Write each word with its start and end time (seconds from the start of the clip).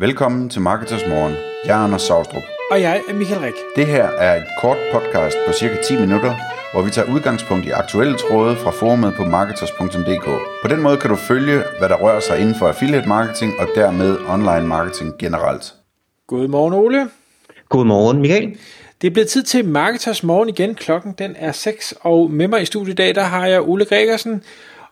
Velkommen 0.00 0.48
til 0.48 0.60
Marketers 0.60 1.06
Morgen. 1.08 1.34
Jeg 1.64 1.80
er 1.80 1.84
Anders 1.84 2.02
Saustrup. 2.02 2.42
Og 2.70 2.80
jeg 2.80 3.02
er 3.08 3.14
Michael 3.14 3.40
Rik. 3.40 3.54
Det 3.76 3.86
her 3.86 4.04
er 4.04 4.36
et 4.36 4.46
kort 4.60 4.76
podcast 4.92 5.36
på 5.46 5.52
cirka 5.52 5.76
10 5.82 6.00
minutter, 6.00 6.34
hvor 6.72 6.82
vi 6.82 6.90
tager 6.90 7.14
udgangspunkt 7.14 7.66
i 7.66 7.70
aktuelle 7.70 8.16
tråde 8.18 8.56
fra 8.56 8.70
forumet 8.70 9.14
på 9.14 9.24
marketers.dk. 9.24 10.24
På 10.62 10.68
den 10.68 10.82
måde 10.82 10.96
kan 10.96 11.10
du 11.10 11.16
følge, 11.16 11.62
hvad 11.78 11.88
der 11.88 11.96
rører 11.96 12.20
sig 12.20 12.38
inden 12.40 12.54
for 12.54 12.68
affiliate 12.68 13.08
marketing 13.08 13.52
og 13.58 13.68
dermed 13.74 14.18
online 14.28 14.66
marketing 14.66 15.18
generelt. 15.18 15.74
Godmorgen 16.26 16.74
Ole. 16.74 17.08
Godmorgen 17.68 18.20
Michael. 18.20 18.58
Det 19.00 19.06
er 19.06 19.12
blevet 19.12 19.28
tid 19.28 19.42
til 19.42 19.64
Marketers 19.64 20.22
Morgen 20.22 20.48
igen. 20.48 20.74
Klokken 20.74 21.14
den 21.18 21.36
er 21.38 21.52
6, 21.52 21.94
og 22.00 22.30
med 22.30 22.48
mig 22.48 22.62
i 22.62 22.64
studiet 22.64 22.92
i 22.92 22.96
dag, 22.96 23.14
der 23.14 23.22
har 23.22 23.46
jeg 23.46 23.62
Ole 23.62 23.84
Gregersen. 23.84 24.42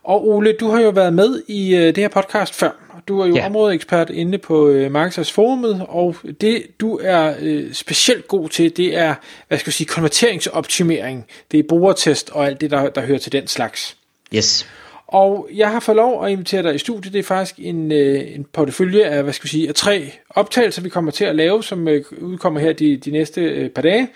Og 0.05 0.29
Ole, 0.29 0.53
du 0.61 0.71
har 0.71 0.81
jo 0.81 0.91
været 0.91 1.13
med 1.13 1.43
i 1.49 1.75
uh, 1.75 1.81
det 1.81 1.97
her 1.97 2.09
podcast 2.09 2.55
før. 2.55 2.88
Du 3.09 3.21
er 3.21 3.27
jo 3.27 3.35
ja. 3.35 3.46
områdeekspert 3.46 4.11
inde 4.11 4.39
på 4.39 4.69
uh, 4.69 4.91
Marketers 4.93 5.33
Forumet, 5.33 5.87
og 5.89 6.17
det 6.41 6.67
du 6.80 7.01
er 7.02 7.34
uh, 7.43 7.73
specielt 7.73 8.29
god 8.29 8.48
til, 8.48 8.77
det 8.77 8.97
er, 8.97 9.15
hvad 9.48 9.59
skal 9.59 9.69
jeg 9.69 9.74
sige, 9.74 9.87
konverteringsoptimering. 9.87 11.27
Det 11.51 11.61
er 11.61 11.65
brugertest 11.69 12.30
og 12.30 12.47
alt 12.47 12.61
det, 12.61 12.71
der, 12.71 12.91
der 12.91 13.01
hører 13.01 13.19
til 13.19 13.33
den 13.33 13.47
slags. 13.47 13.97
Yes. 14.34 14.66
Og 15.09 15.48
jeg 15.55 15.71
har 15.71 15.80
fået 15.80 15.97
lov 15.97 16.25
at 16.25 16.30
invitere 16.30 16.62
dig 16.62 16.75
i 16.75 16.79
studiet. 16.79 17.12
Det 17.12 17.19
er 17.19 17.23
faktisk 17.23 17.55
en, 17.59 17.93
øh, 17.93 18.35
en 18.35 18.47
portefølje 18.53 19.05
af, 19.05 19.23
hvad 19.23 19.33
skal 19.33 19.45
vi 19.45 19.49
sige, 19.49 19.69
af 19.69 19.75
tre 19.75 20.12
optagelser, 20.30 20.83
vi 20.83 20.89
kommer 20.89 21.11
til 21.11 21.25
at 21.25 21.37
lave, 21.37 21.65
som 21.65 21.89
øh, 21.89 22.05
udkommer 22.21 22.61
her 22.61 22.73
de, 22.73 22.97
de 22.97 23.11
næste 23.11 23.41
øh, 23.41 23.71
par 23.71 23.83
dage, 23.83 24.09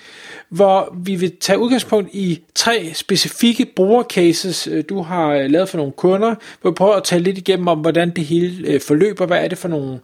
hvor 0.49 0.97
vi 1.05 1.15
vil 1.15 1.37
tage 1.37 1.59
udgangspunkt 1.59 2.11
i 2.13 2.43
tre 2.55 2.91
specifikke 2.95 3.67
brugercases, 3.77 4.67
øh, 4.67 4.85
du 4.89 5.03
har 5.03 5.29
øh, 5.29 5.51
lavet 5.51 5.69
for 5.69 5.77
nogle 5.77 5.93
kunder, 5.93 6.35
hvor 6.61 6.71
vi 6.71 6.75
prøver 6.75 6.95
at 6.95 7.05
tale 7.05 7.25
lidt 7.25 7.39
igennem 7.39 7.69
om, 7.69 7.79
hvordan 7.79 8.11
det 8.11 8.25
hele 8.25 8.69
øh, 8.69 8.81
forløber, 8.81 9.27
hvad 9.27 9.45
er 9.45 9.49
det 9.49 9.59
for 9.59 9.69
nogle 9.69 10.01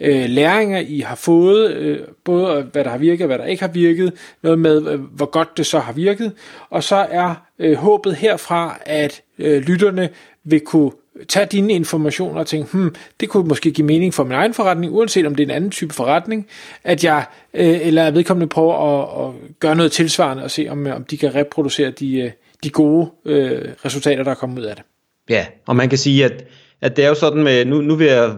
øh, 0.00 0.24
læringer, 0.28 0.78
I 0.78 1.00
har 1.00 1.14
fået, 1.14 1.70
øh, 1.72 1.98
både 2.24 2.62
hvad 2.62 2.84
der 2.84 2.90
har 2.90 2.98
virket 2.98 3.24
og 3.24 3.26
hvad 3.26 3.38
der 3.38 3.44
ikke 3.44 3.62
har 3.62 3.72
virket, 3.72 4.12
noget 4.42 4.58
med, 4.58 4.86
øh, 4.92 5.00
hvor 5.00 5.26
godt 5.26 5.56
det 5.56 5.66
så 5.66 5.78
har 5.78 5.92
virket, 5.92 6.32
og 6.70 6.84
så 6.84 7.06
er 7.10 7.34
øh, 7.58 7.76
håbet 7.76 8.16
herfra, 8.16 8.78
at 8.86 9.22
øh, 9.42 9.62
lytterne 9.62 10.08
vil 10.44 10.60
kunne 10.60 10.90
tage 11.28 11.46
dine 11.46 11.72
informationer 11.72 12.40
og 12.40 12.46
tænke, 12.46 12.68
hmm, 12.72 12.94
det 13.20 13.28
kunne 13.28 13.48
måske 13.48 13.70
give 13.70 13.86
mening 13.86 14.14
for 14.14 14.24
min 14.24 14.32
egen 14.32 14.54
forretning, 14.54 14.92
uanset 14.92 15.26
om 15.26 15.34
det 15.34 15.42
er 15.42 15.46
en 15.46 15.56
anden 15.56 15.70
type 15.70 15.94
forretning, 15.94 16.46
at 16.84 17.04
jeg, 17.04 17.24
øh, 17.54 17.86
eller 17.86 18.02
er 18.02 18.10
vedkommende 18.10 18.46
prøver 18.46 18.74
at, 18.74 19.26
at 19.26 19.34
gøre 19.60 19.76
noget 19.76 19.92
tilsvarende 19.92 20.42
og 20.42 20.50
se, 20.50 20.66
om, 20.70 20.86
øh, 20.86 20.96
om 20.96 21.04
de 21.04 21.16
kan 21.16 21.34
reproducere 21.34 21.90
de, 21.90 22.20
øh, 22.20 22.30
de 22.64 22.70
gode 22.70 23.10
øh, 23.24 23.68
resultater, 23.84 24.24
der 24.24 24.30
er 24.30 24.34
kommet 24.34 24.58
ud 24.58 24.64
af 24.64 24.76
det. 24.76 24.84
Ja, 25.30 25.46
og 25.66 25.76
man 25.76 25.88
kan 25.88 25.98
sige, 25.98 26.24
at, 26.24 26.44
at 26.80 26.96
det 26.96 27.04
er 27.04 27.08
jo 27.08 27.14
sådan 27.14 27.42
med, 27.42 27.64
nu, 27.64 27.80
nu 27.80 27.94
vil 27.94 28.06
jeg 28.06 28.36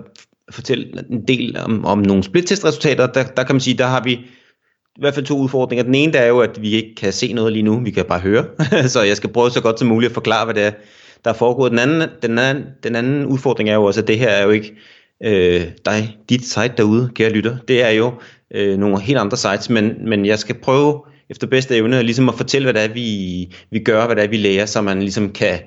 fortælle 0.50 1.04
en 1.10 1.28
del 1.28 1.58
om, 1.64 1.84
om 1.84 1.98
nogle 1.98 2.22
splittestresultater, 2.22 3.06
der, 3.06 3.24
der 3.24 3.44
kan 3.44 3.54
man 3.54 3.60
sige, 3.60 3.78
der 3.78 3.86
har 3.86 4.02
vi 4.04 4.20
i 4.96 5.00
hvert 5.00 5.14
fald 5.14 5.26
to 5.26 5.38
udfordringer. 5.38 5.84
Den 5.84 5.94
ene 5.94 6.12
der 6.12 6.18
er 6.18 6.28
jo, 6.28 6.40
at 6.40 6.62
vi 6.62 6.70
ikke 6.70 6.94
kan 6.94 7.12
se 7.12 7.32
noget 7.32 7.52
lige 7.52 7.62
nu, 7.62 7.80
vi 7.80 7.90
kan 7.90 8.04
bare 8.04 8.20
høre. 8.20 8.44
så 8.88 9.02
jeg 9.02 9.16
skal 9.16 9.32
prøve 9.32 9.50
så 9.50 9.60
godt 9.60 9.78
som 9.78 9.88
muligt 9.88 10.10
at 10.10 10.14
forklare, 10.14 10.44
hvad 10.44 10.54
det 10.54 10.62
er, 10.62 10.70
der 11.24 11.30
er 11.30 11.34
foregået. 11.34 11.70
Den 11.70 11.78
anden, 11.78 12.08
den 12.22 12.38
anden, 12.38 12.64
den 12.82 12.96
anden 12.96 13.26
udfordring 13.26 13.68
er 13.68 13.74
jo 13.74 13.84
også, 13.84 14.00
at 14.00 14.08
det 14.08 14.18
her 14.18 14.28
er 14.28 14.44
jo 14.44 14.50
ikke 14.50 14.74
øh, 15.24 15.62
dig, 15.84 16.16
dit 16.28 16.44
site 16.44 16.72
derude, 16.76 17.10
kære 17.14 17.30
lytter. 17.30 17.56
Det 17.68 17.82
er 17.82 17.90
jo 17.90 18.12
øh, 18.54 18.78
nogle 18.78 19.00
helt 19.00 19.18
andre 19.18 19.36
sites, 19.36 19.70
men, 19.70 19.94
men 20.08 20.26
jeg 20.26 20.38
skal 20.38 20.54
prøve 20.54 21.00
efter 21.30 21.46
bedste 21.46 21.76
evne 21.76 22.02
ligesom 22.02 22.28
at 22.28 22.34
fortælle, 22.34 22.66
hvad 22.66 22.74
det 22.74 22.90
er, 22.90 22.94
vi, 22.94 23.54
vi 23.70 23.78
gør, 23.78 24.06
hvad 24.06 24.16
det 24.16 24.24
er, 24.24 24.28
vi 24.28 24.36
lærer, 24.36 24.66
så 24.66 24.82
man 24.82 25.00
ligesom 25.00 25.32
kan 25.32 25.58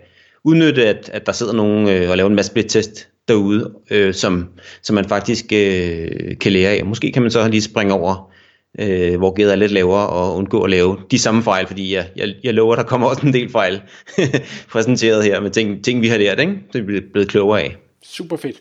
udnytte, 0.44 0.88
at, 0.88 1.09
at 1.14 1.25
der 1.25 1.31
sidder 1.31 1.53
nogen 1.53 1.89
øh, 1.89 2.09
og 2.09 2.17
laver 2.17 2.30
en 2.30 2.36
masse 2.36 2.52
split-test 2.52 3.08
derude, 3.28 3.73
øh, 3.92 4.14
som, 4.14 4.48
som 4.81 4.94
man 4.94 5.05
faktisk 5.05 5.45
øh, 5.53 6.38
kan 6.42 6.52
lære 6.52 6.72
af. 6.72 6.86
Måske 6.86 7.11
kan 7.11 7.22
man 7.22 7.31
så 7.31 7.48
lige 7.48 7.61
springe 7.61 7.94
over 7.94 8.31
øh, 8.80 9.18
hvor 9.18 9.34
gædet 9.34 9.52
er 9.52 9.56
lidt 9.56 9.72
lavere, 9.72 10.08
og 10.10 10.36
undgå 10.36 10.62
at 10.62 10.70
lave 10.70 10.98
de 11.12 11.20
samme 11.20 11.44
fejl, 11.44 11.68
fordi 11.68 11.96
jeg, 11.96 12.08
jeg, 12.16 12.36
jeg 12.44 12.54
lover, 12.54 12.76
der 12.76 12.84
kommer 12.84 13.08
også 13.08 13.28
en 13.28 13.34
del 13.34 13.52
fejl 13.52 13.82
præsenteret 14.72 15.23
her 15.23 15.39
med 15.39 15.52
ting, 15.52 15.83
ting 15.83 16.02
vi 16.02 16.08
har 16.08 16.17
lært, 16.17 16.39
ikke? 16.39 16.54
det 16.73 16.80
er 16.80 17.02
blevet 17.14 17.30
klogere 17.30 17.61
af. 17.61 17.76
Super 18.04 18.38
fedt. 18.38 18.58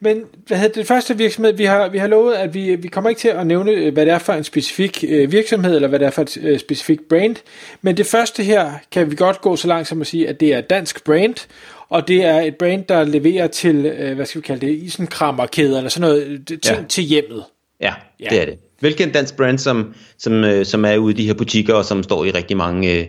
Men 0.00 0.24
hvad 0.46 0.58
hedder 0.58 0.74
det 0.74 0.86
første 0.86 1.18
virksomhed, 1.18 1.52
vi 1.52 1.64
har, 1.64 1.88
vi 1.88 1.98
har 1.98 2.06
lovet, 2.06 2.34
at 2.34 2.54
vi, 2.54 2.76
vi 2.76 2.88
kommer 2.88 3.10
ikke 3.10 3.18
til 3.20 3.28
at 3.28 3.46
nævne, 3.46 3.72
øh, 3.72 3.92
hvad 3.92 4.06
det 4.06 4.14
er 4.14 4.18
for 4.18 4.32
en 4.32 4.44
specifik 4.44 5.04
øh, 5.08 5.32
virksomhed, 5.32 5.74
eller 5.74 5.88
hvad 5.88 5.98
det 5.98 6.06
er 6.06 6.10
for 6.10 6.22
et 6.22 6.38
øh, 6.42 6.58
specifik 6.58 7.00
brand. 7.08 7.36
Men 7.82 7.96
det 7.96 8.06
første 8.06 8.42
her 8.42 8.72
kan 8.92 9.10
vi 9.10 9.16
godt 9.16 9.40
gå 9.40 9.56
så 9.56 9.68
langt 9.68 9.88
som 9.88 10.00
at 10.00 10.06
sige, 10.06 10.28
at 10.28 10.40
det 10.40 10.54
er 10.54 10.60
dansk 10.60 11.04
brand, 11.04 11.48
og 11.88 12.08
det 12.08 12.24
er 12.24 12.40
et 12.40 12.56
brand, 12.56 12.84
der 12.84 13.04
leverer 13.04 13.46
til, 13.46 13.86
øh, 13.86 14.14
hvad 14.14 14.26
skal 14.26 14.40
vi 14.40 14.46
kalde 14.46 14.66
det, 14.66 14.72
isenkrammerkæder, 14.72 15.76
eller 15.76 15.90
sådan 15.90 16.08
noget, 16.08 16.44
ting 16.62 16.78
ja. 16.78 16.84
til 16.88 17.04
hjemmet. 17.04 17.44
Ja, 17.80 17.94
ja, 18.20 18.26
det 18.30 18.40
er 18.40 18.44
det 18.44 18.58
velkendt 18.80 19.14
dansk 19.14 19.36
brand, 19.36 19.58
som, 19.58 19.94
som, 20.18 20.44
øh, 20.44 20.66
som 20.66 20.84
er 20.84 20.96
ude 20.96 21.14
i 21.14 21.16
de 21.16 21.26
her 21.26 21.34
butikker, 21.34 21.74
og 21.74 21.84
som 21.84 22.02
står 22.02 22.24
i 22.24 22.30
rigtig 22.30 22.56
mange 22.56 22.98
øh, 22.98 23.06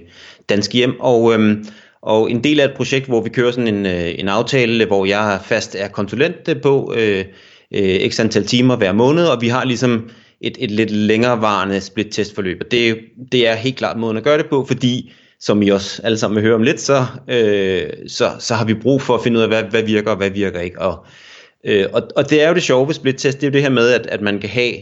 danske 0.49 0.73
hjem. 0.73 0.99
Og, 0.99 1.33
øh, 1.33 1.57
og 2.01 2.31
en 2.31 2.43
del 2.43 2.59
af 2.59 2.65
et 2.65 2.73
projekt, 2.75 3.07
hvor 3.07 3.21
vi 3.21 3.29
kører 3.29 3.51
sådan 3.51 3.75
en, 3.75 3.85
øh, 3.85 4.19
en 4.19 4.27
aftale, 4.27 4.85
hvor 4.85 5.05
jeg 5.05 5.39
fast 5.45 5.75
er 5.79 5.87
konsulent 5.87 6.61
på 6.61 6.93
øh, 6.97 7.25
øh, 7.73 8.09
x 8.09 8.19
antal 8.19 8.45
timer 8.45 8.75
hver 8.75 8.91
måned, 8.91 9.25
og 9.25 9.41
vi 9.41 9.47
har 9.47 9.65
ligesom 9.65 10.09
et, 10.41 10.57
et 10.59 10.71
lidt 10.71 10.91
længerevarende 10.91 11.81
split-testforløb. 11.81 12.57
Og 12.61 12.71
det, 12.71 12.97
det 13.31 13.47
er 13.47 13.55
helt 13.55 13.77
klart 13.77 13.97
måden 13.97 14.17
at 14.17 14.23
gøre 14.23 14.37
det 14.37 14.45
på, 14.49 14.65
fordi 14.67 15.11
som 15.39 15.61
I 15.61 15.69
også 15.69 16.01
alle 16.03 16.17
sammen 16.17 16.35
vil 16.35 16.43
høre 16.43 16.55
om 16.55 16.63
lidt, 16.63 16.81
så, 16.81 17.05
øh, 17.27 17.89
så, 18.07 18.31
så 18.39 18.53
har 18.53 18.65
vi 18.65 18.73
brug 18.73 19.01
for 19.01 19.15
at 19.15 19.23
finde 19.23 19.37
ud 19.37 19.43
af, 19.43 19.49
hvad, 19.49 19.63
hvad 19.63 19.83
virker 19.83 20.11
og 20.11 20.17
hvad 20.17 20.29
virker 20.29 20.59
ikke. 20.59 20.81
Og, 20.81 21.05
øh, 21.65 21.85
og, 21.93 22.01
og 22.15 22.29
det 22.29 22.41
er 22.41 22.47
jo 22.47 22.53
det 22.53 22.63
sjove 22.63 22.87
ved 22.87 22.93
split-test, 22.93 23.41
det 23.41 23.43
er 23.43 23.47
jo 23.47 23.53
det 23.53 23.61
her 23.61 23.69
med, 23.69 23.91
at, 23.91 24.07
at 24.07 24.21
man 24.21 24.39
kan 24.39 24.49
have 24.49 24.73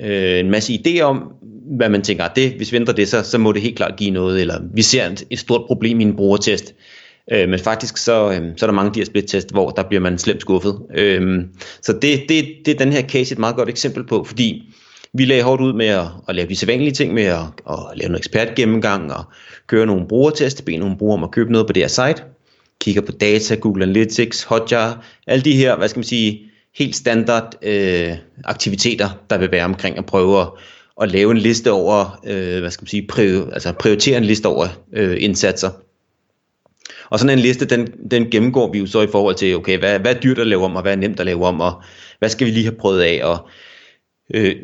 øh, 0.00 0.40
en 0.40 0.50
masse 0.50 0.72
idéer 0.72 1.02
om, 1.02 1.32
hvad 1.76 1.88
man 1.88 2.02
tænker, 2.02 2.24
ah, 2.24 2.30
det, 2.36 2.52
hvis 2.52 2.72
vi 2.72 2.76
ændrer 2.76 2.94
det, 2.94 3.08
så, 3.08 3.22
så 3.22 3.38
må 3.38 3.52
det 3.52 3.62
helt 3.62 3.76
klart 3.76 3.96
give 3.96 4.10
noget, 4.10 4.40
eller 4.40 4.60
vi 4.74 4.82
ser 4.82 5.06
et, 5.06 5.24
et 5.30 5.38
stort 5.38 5.66
problem 5.66 6.00
i 6.00 6.02
en 6.02 6.16
brugertest. 6.16 6.74
Øh, 7.32 7.48
men 7.48 7.58
faktisk 7.58 7.96
så, 7.96 8.30
øh, 8.30 8.42
så 8.56 8.66
er 8.66 8.70
der 8.70 8.74
mange 8.74 8.88
af 8.88 8.92
de 8.92 9.00
her 9.00 9.04
split-test, 9.06 9.50
hvor 9.50 9.70
der 9.70 9.82
bliver 9.82 10.00
man 10.00 10.18
slemt 10.18 10.40
skuffet. 10.40 10.78
Øh, 10.94 11.44
så 11.82 11.92
det, 11.92 12.22
det, 12.28 12.46
det 12.64 12.74
er 12.74 12.78
den 12.78 12.92
her 12.92 13.02
case 13.02 13.32
et 13.32 13.38
meget 13.38 13.56
godt 13.56 13.68
eksempel 13.68 14.06
på, 14.06 14.24
fordi 14.24 14.62
vi 15.12 15.24
lagde 15.24 15.42
hårdt 15.42 15.62
ud 15.62 15.72
med 15.72 15.86
at, 15.86 16.06
at 16.28 16.34
lave 16.34 16.48
de 16.48 16.56
sædvanlige 16.56 16.92
ting, 16.92 17.14
med 17.14 17.22
at, 17.24 17.40
at 17.70 17.78
lave 17.94 18.08
noget 18.08 18.20
ekspertgennemgang 18.20 19.12
og 19.12 19.24
køre 19.66 19.86
nogle 19.86 20.08
brugertest, 20.08 20.64
bede 20.64 20.78
nogle 20.78 20.96
brugere 20.96 21.18
om 21.18 21.24
at 21.24 21.30
købe 21.30 21.52
noget 21.52 21.66
på 21.66 21.72
det 21.72 21.82
her 21.82 21.88
site, 21.88 22.22
kigger 22.80 23.02
på 23.02 23.12
data, 23.12 23.54
Google 23.54 23.82
Analytics, 23.82 24.42
Hotjar, 24.42 25.04
alle 25.26 25.44
de 25.44 25.52
her, 25.52 25.76
hvad 25.76 25.88
skal 25.88 25.98
man 25.98 26.04
sige, 26.04 26.40
helt 26.78 26.96
standard 26.96 27.54
øh, 27.62 28.12
aktiviteter, 28.44 29.08
der 29.30 29.38
vil 29.38 29.52
være 29.52 29.64
omkring 29.64 29.98
at 29.98 30.06
prøve 30.06 30.40
at, 30.40 30.48
at 31.02 31.10
lave 31.10 31.30
en 31.30 31.38
liste 31.38 31.72
over, 31.72 32.20
øh, 32.26 32.60
hvad 32.60 32.70
skal 32.70 32.82
man 32.82 32.88
sige, 32.88 33.06
prior, 33.06 33.50
altså 33.50 33.72
prioritere 33.72 34.18
en 34.18 34.24
liste 34.24 34.46
over 34.46 34.66
øh, 34.92 35.16
indsatser. 35.20 35.70
Og 37.10 37.18
sådan 37.18 37.38
en 37.38 37.42
liste, 37.42 37.64
den, 37.64 37.88
den 38.10 38.30
gennemgår 38.30 38.72
vi 38.72 38.78
jo 38.78 38.86
så 38.86 39.02
i 39.02 39.06
forhold 39.12 39.34
til, 39.34 39.56
okay, 39.56 39.78
hvad, 39.78 39.98
hvad 39.98 40.14
er 40.14 40.20
dyrt 40.20 40.38
at 40.38 40.46
lave 40.46 40.64
om, 40.64 40.76
og 40.76 40.82
hvad 40.82 40.92
er 40.92 40.96
nemt 40.96 41.20
at 41.20 41.26
lave 41.26 41.46
om, 41.46 41.60
og 41.60 41.82
hvad 42.18 42.28
skal 42.28 42.46
vi 42.46 42.52
lige 42.52 42.64
have 42.64 42.76
prøvet 42.76 43.00
af, 43.00 43.24
og 43.24 43.48
øh, 44.34 44.56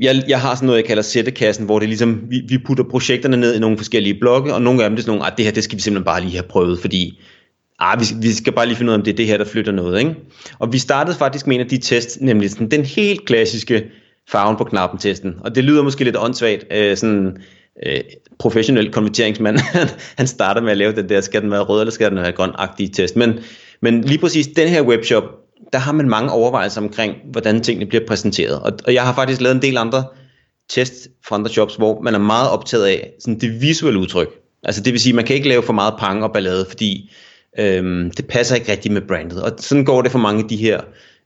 jeg, 0.00 0.24
jeg 0.28 0.40
har 0.40 0.54
sådan 0.54 0.66
noget, 0.66 0.78
jeg 0.78 0.86
kalder 0.86 1.02
sættekassen, 1.02 1.64
hvor 1.64 1.78
det 1.78 1.88
ligesom, 1.88 2.22
vi, 2.30 2.42
vi 2.48 2.58
putter 2.58 2.84
projekterne 2.90 3.36
ned 3.36 3.56
i 3.56 3.58
nogle 3.58 3.76
forskellige 3.76 4.20
blokke, 4.20 4.54
og 4.54 4.62
nogle 4.62 4.84
af 4.84 4.90
dem 4.90 4.96
det 4.96 5.02
er 5.02 5.04
sådan 5.04 5.18
nogle, 5.18 5.32
at 5.32 5.36
det 5.36 5.44
her, 5.44 5.52
det 5.52 5.64
skal 5.64 5.76
vi 5.76 5.82
simpelthen 5.82 6.04
bare 6.04 6.20
lige 6.20 6.32
have 6.32 6.48
prøvet, 6.48 6.80
fordi 6.80 7.20
ah, 7.80 8.00
vi, 8.00 8.04
vi 8.28 8.32
skal 8.32 8.52
bare 8.52 8.66
lige 8.66 8.76
finde 8.76 8.90
ud 8.90 8.94
af, 8.94 8.98
om 8.98 9.04
det 9.04 9.12
er 9.12 9.16
det 9.16 9.26
her, 9.26 9.36
der 9.36 9.44
flytter 9.44 9.72
noget. 9.72 9.98
Ikke? 9.98 10.14
Og 10.58 10.72
vi 10.72 10.78
startede 10.78 11.16
faktisk 11.16 11.46
med 11.46 11.56
en 11.56 11.60
af 11.60 11.68
de 11.68 11.78
tests, 11.78 12.20
nemlig 12.20 12.50
sådan, 12.50 12.70
den 12.70 12.84
helt 12.84 13.24
klassiske 13.24 13.84
farven 14.30 14.56
på 14.56 14.64
knappen 14.64 14.98
testen. 14.98 15.34
Og 15.40 15.54
det 15.54 15.64
lyder 15.64 15.82
måske 15.82 16.04
lidt 16.04 16.16
åndssvagt, 16.16 16.64
øh, 16.72 16.96
sådan 16.96 17.36
øh, 17.86 18.00
professionel 18.38 18.92
konverteringsmand, 18.92 19.58
han 20.18 20.26
starter 20.26 20.60
med 20.60 20.70
at 20.70 20.76
lave 20.76 20.92
den 20.92 21.08
der, 21.08 21.20
skal 21.20 21.42
den 21.42 21.50
være 21.50 21.60
rød 21.60 21.80
eller 21.80 21.92
skal 21.92 22.10
den 22.10 22.18
være 22.18 22.32
grøn-agtige 22.32 22.90
test. 22.92 23.16
Men, 23.16 23.38
men 23.82 24.00
lige 24.00 24.18
præcis 24.18 24.46
den 24.46 24.68
her 24.68 24.82
webshop, 24.82 25.24
der 25.72 25.78
har 25.78 25.92
man 25.92 26.08
mange 26.08 26.30
overvejelser 26.30 26.80
omkring, 26.80 27.14
hvordan 27.32 27.60
tingene 27.60 27.86
bliver 27.86 28.06
præsenteret. 28.06 28.60
Og, 28.60 28.72
og 28.86 28.94
jeg 28.94 29.02
har 29.02 29.14
faktisk 29.14 29.40
lavet 29.40 29.54
en 29.54 29.62
del 29.62 29.76
andre 29.78 30.04
test 30.70 31.08
fra 31.26 31.36
andre 31.36 31.50
shops, 31.50 31.76
hvor 31.76 32.00
man 32.00 32.14
er 32.14 32.18
meget 32.18 32.50
optaget 32.50 32.86
af 32.86 33.10
sådan 33.20 33.40
det 33.40 33.60
visuelle 33.60 34.00
udtryk. 34.00 34.28
Altså 34.62 34.82
det 34.82 34.92
vil 34.92 35.00
sige, 35.00 35.12
man 35.12 35.24
kan 35.24 35.36
ikke 35.36 35.48
lave 35.48 35.62
for 35.62 35.72
meget 35.72 35.94
pang 35.98 36.24
og 36.24 36.32
ballade, 36.32 36.66
fordi 36.68 37.10
Øhm, 37.58 38.10
det 38.10 38.26
passer 38.26 38.54
ikke 38.54 38.72
rigtigt 38.72 38.94
med 38.94 39.02
brandet. 39.02 39.42
Og 39.42 39.52
sådan 39.58 39.84
går 39.84 40.02
det 40.02 40.12
for 40.12 40.18
mange 40.18 40.42
af 40.42 40.48
de 40.48 40.56
her 40.56 40.80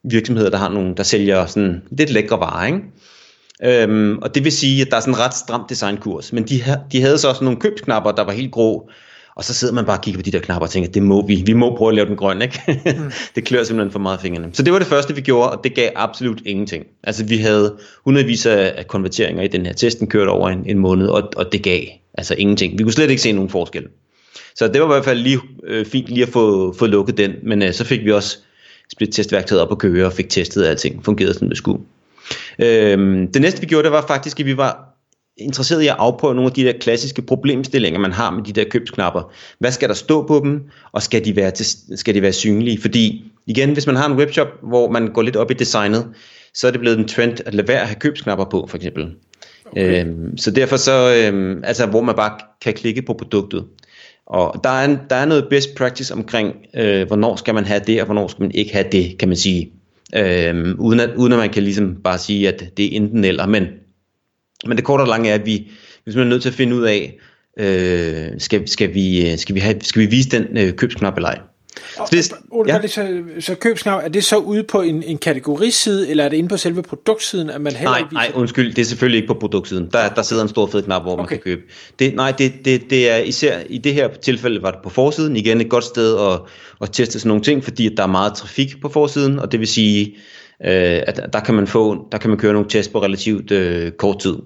virksomheder, 0.05 0.51
der 0.51 0.59
har 0.59 0.69
nogle, 0.69 0.95
der 0.97 1.03
sælger 1.03 1.47
sådan 1.47 1.83
lidt 1.99 2.11
lækre 2.11 2.41
varer. 2.41 2.67
Ikke? 2.67 2.81
Øhm, 3.63 4.19
og 4.19 4.35
det 4.35 4.45
vil 4.45 4.53
sige, 4.53 4.83
at 4.83 4.89
der 4.91 4.97
er 4.97 5.01
sådan 5.01 5.15
en 5.15 5.21
ret 5.21 5.35
stram 5.35 5.65
designkurs. 5.69 6.33
Men 6.33 6.45
de, 6.45 6.63
de 6.93 7.01
havde 7.01 7.19
så 7.19 7.29
også 7.29 7.45
nogle 7.45 7.61
købsknapper, 7.61 8.13
der 8.13 8.25
var 8.25 8.33
helt 8.33 8.53
grå. 8.53 8.91
Og 9.37 9.45
så 9.45 9.55
sidder 9.55 9.75
man 9.75 9.85
bare 9.85 9.99
og 9.99 10.03
kigger 10.03 10.19
på 10.19 10.23
de 10.23 10.31
der 10.31 10.39
knapper 10.39 10.67
og 10.67 10.71
tænker, 10.71 10.91
det 10.91 11.03
må 11.03 11.27
vi. 11.27 11.43
Vi 11.47 11.53
må 11.53 11.77
prøve 11.77 11.89
at 11.89 11.95
lave 11.95 12.09
den 12.09 12.17
grøn, 12.17 12.43
ikke? 12.43 12.61
Mm. 12.67 13.13
det 13.35 13.45
klør 13.45 13.65
simpelthen 13.65 13.93
for 13.93 13.99
meget 13.99 14.21
fingrene. 14.21 14.49
Så 14.53 14.63
det 14.63 14.73
var 14.73 14.79
det 14.79 14.89
første, 14.89 15.15
vi 15.15 15.21
gjorde, 15.21 15.51
og 15.51 15.65
det 15.65 15.75
gav 15.75 15.91
absolut 15.95 16.43
ingenting. 16.47 16.87
Altså 17.03 17.25
vi 17.25 17.37
havde 17.37 17.77
hundredvis 18.05 18.47
af 18.47 18.85
konverteringer 18.89 19.43
i 19.43 19.49
den 19.49 19.67
her 19.67 19.73
testen 19.73 20.07
kørt 20.07 20.29
over 20.29 20.49
en, 20.49 20.67
en 20.67 20.79
måned, 20.79 21.07
og, 21.07 21.23
og 21.37 21.53
det 21.53 21.63
gav 21.63 21.83
altså 22.19 22.35
ingenting. 22.39 22.79
Vi 22.79 22.83
kunne 22.83 22.93
slet 22.93 23.11
ikke 23.11 23.23
se 23.23 23.33
nogen 23.33 23.51
forskel. 23.51 23.87
Så 24.55 24.69
det 24.69 24.81
var 24.81 24.87
i 24.87 24.93
hvert 24.95 25.05
fald 25.05 25.19
lige 25.19 25.41
øh, 25.67 25.87
fint 25.87 26.09
lige 26.09 26.23
at 26.23 26.29
få, 26.29 26.73
få 26.73 26.87
lukket 26.87 27.17
den, 27.17 27.33
men 27.43 27.63
øh, 27.63 27.73
så 27.73 27.85
fik 27.85 28.05
vi 28.05 28.13
også 28.13 28.39
split 28.93 29.11
testværktøjet 29.13 29.63
op 29.63 29.73
at 29.73 29.79
køre 29.79 30.07
og 30.07 30.13
fik 30.13 30.29
testet, 30.29 30.65
alting 30.65 31.05
fungerede 31.05 31.35
som 31.35 31.49
det 31.49 31.59
skulle. 31.59 31.83
Øhm, 32.59 33.33
det 33.33 33.43
næste 33.43 33.61
vi 33.61 33.67
gjorde, 33.67 33.85
det 33.85 33.93
var 33.93 34.07
faktisk, 34.07 34.41
at 34.41 34.47
vi 34.47 34.57
var 34.57 34.95
interesseret 35.37 35.83
i 35.83 35.87
at 35.87 35.97
afprøve 35.99 36.35
nogle 36.35 36.51
af 36.51 36.55
de 36.55 36.65
der 36.65 36.73
klassiske 36.81 37.23
problemstillinger, 37.23 38.01
man 38.01 38.13
har 38.13 38.31
med 38.31 38.43
de 38.43 38.53
der 38.53 38.65
købsknapper. 38.65 39.33
Hvad 39.59 39.73
skal 39.73 39.89
der 39.89 39.95
stå 39.95 40.27
på 40.27 40.41
dem, 40.45 40.63
og 40.93 41.03
skal 41.03 41.25
de 41.25 41.37
være, 41.37 41.51
til, 41.51 41.67
skal 41.99 42.15
de 42.15 42.23
være 42.23 42.33
synlige? 42.33 42.81
Fordi 42.81 43.25
igen, 43.47 43.73
hvis 43.73 43.87
man 43.87 43.97
har 43.97 44.07
en 44.07 44.17
webshop, 44.17 44.49
hvor 44.63 44.91
man 44.91 45.13
går 45.13 45.23
lidt 45.23 45.37
op 45.37 45.51
i 45.51 45.55
designet, 45.55 46.09
så 46.55 46.67
er 46.67 46.71
det 46.71 46.81
blevet 46.81 46.99
en 46.99 47.09
trend 47.09 47.41
at 47.47 47.55
lade 47.55 47.69
være 47.69 47.81
at 47.81 47.87
have 47.87 48.01
købsknapper 48.01 48.45
på, 48.45 48.67
for 48.71 48.77
eksempel. 48.77 49.15
Okay. 49.67 50.05
Øhm, 50.07 50.37
så 50.37 50.51
derfor 50.51 50.77
så, 50.77 51.15
øhm, 51.15 51.65
altså 51.65 51.87
hvor 51.87 52.01
man 52.01 52.15
bare 52.15 52.39
kan 52.63 52.75
klikke 52.75 53.03
på 53.03 53.13
produktet. 53.13 53.65
Og 54.27 54.61
der 54.65 54.71
er, 54.71 54.85
en, 54.85 54.99
der 55.11 55.17
er 55.17 55.25
noget 55.25 55.47
best 55.51 55.75
practice 55.75 56.15
omkring, 56.15 56.55
øh, 56.75 57.07
hvornår 57.07 57.37
skal 57.37 57.55
man 57.55 57.65
have 57.65 57.81
det, 57.87 58.01
og 58.01 58.05
hvornår 58.05 58.29
skal 58.29 58.43
man 58.43 58.51
ikke 58.55 58.73
have 58.73 58.87
det, 58.93 59.19
kan 59.19 59.29
man 59.29 59.37
sige. 59.37 59.73
Øh, 60.17 60.75
uden, 60.79 61.01
at, 61.01 61.11
uden 61.17 61.33
at 61.33 61.39
man 61.39 61.51
kan 61.51 61.63
ligesom 61.63 61.97
bare 62.05 62.19
sige, 62.19 62.49
at 62.49 62.65
det 62.77 62.85
er 62.85 62.97
enten 62.97 63.25
eller. 63.25 63.47
Men, 63.47 63.67
men 64.67 64.77
det 64.77 64.85
korte 64.85 65.03
og 65.03 65.09
lange 65.09 65.31
er, 65.31 65.35
at 65.35 65.47
vi, 65.47 65.71
hvis 66.05 66.15
man 66.15 66.25
er 66.25 66.29
nødt 66.29 66.43
til 66.43 66.49
at 66.49 66.55
finde 66.55 66.77
ud 66.77 66.83
af, 66.83 67.19
øh, 67.59 68.29
skal, 68.39 68.69
skal, 68.69 68.95
vi, 68.95 69.31
øh, 69.31 69.39
skal, 69.39 69.55
vi 69.55 69.61
have, 69.61 69.81
skal 69.81 70.03
vi 70.03 70.07
vise 70.07 70.31
den 70.31 70.59
øh, 70.59 70.73
købsknap 70.73 71.17
eller 71.17 71.29
ej. 71.29 71.39
Og, 71.99 72.09
det, 72.11 72.33
Ole, 72.51 72.75
ja. 72.75 72.87
så, 72.87 73.23
så 73.41 73.55
købsknap, 73.55 74.05
er 74.05 74.09
det 74.09 74.25
så 74.25 74.37
ude 74.37 74.63
på 74.63 74.81
en, 74.81 75.03
en 75.03 75.19
kategoriside, 75.19 76.11
eller 76.11 76.25
er 76.25 76.29
det 76.29 76.37
inde 76.37 76.49
på 76.49 76.57
selve 76.57 76.83
produktsiden, 76.83 77.51
at 77.51 77.61
man 77.61 77.73
heller 77.73 77.91
Nej, 77.91 78.03
nej, 78.13 78.33
undskyld, 78.35 78.75
det 78.75 78.83
er 78.83 78.87
selvfølgelig 78.87 79.17
ikke 79.17 79.29
på 79.29 79.41
produktsiden. 79.41 79.89
Der, 79.93 80.09
der 80.09 80.23
sidder 80.23 80.43
en 80.43 80.49
stor 80.49 80.67
fed 80.67 80.83
knap, 80.83 81.03
hvor 81.03 81.13
okay. 81.13 81.21
man 81.21 81.29
kan 81.29 81.39
købe. 81.39 81.63
Det, 81.99 82.15
nej, 82.15 82.31
det, 82.31 82.53
det, 82.65 82.91
det 82.91 83.11
er 83.11 83.17
især 83.17 83.59
i 83.67 83.79
det 83.79 83.95
her 83.95 84.09
tilfælde 84.09 84.63
var 84.63 84.71
det 84.71 84.81
på 84.83 84.91
forsiden. 84.91 85.37
Igen 85.37 85.61
et 85.61 85.69
godt 85.71 85.85
sted 85.85 86.19
at, 86.21 86.41
at 86.83 86.89
teste 86.93 87.19
sådan 87.19 87.29
nogle 87.29 87.43
ting, 87.43 87.65
fordi 87.65 87.95
der 87.97 88.03
er 88.03 88.07
meget 88.07 88.35
trafik 88.35 88.81
på 88.83 88.89
forsiden, 88.89 89.39
og 89.39 89.53
det 89.53 89.61
vil 89.61 89.69
sige, 89.69 90.17
øh, 90.65 91.01
at 91.07 91.21
der 91.33 91.41
kan 91.41 91.55
man 91.55 91.67
få, 91.67 92.09
der 92.13 92.19
kan 92.19 92.31
man 92.31 92.39
køre 92.39 92.53
nogle 92.53 92.69
test 92.69 92.93
på 92.93 93.03
relativt 93.03 93.51
øh, 93.51 93.93
kort 93.93 94.19
tid. 94.19 94.37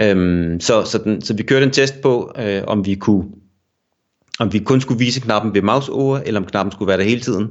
Øhm, 0.00 0.60
så, 0.60 0.82
så, 0.84 0.98
den, 0.98 1.22
så 1.22 1.34
vi 1.34 1.42
kørte 1.42 1.66
en 1.66 1.72
test 1.72 2.00
på, 2.02 2.32
øh, 2.38 2.62
om 2.66 2.86
vi 2.86 2.94
kunne 2.94 3.24
om 4.38 4.52
vi 4.52 4.58
kun 4.58 4.80
skulle 4.80 4.98
vise 4.98 5.20
knappen 5.20 5.54
ved 5.54 5.62
mouse 5.62 5.92
over, 5.92 6.18
eller 6.26 6.40
om 6.40 6.46
knappen 6.46 6.72
skulle 6.72 6.88
være 6.88 6.98
der 6.98 7.04
hele 7.04 7.20
tiden. 7.20 7.48